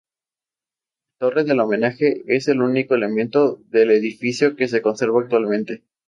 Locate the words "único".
2.63-2.95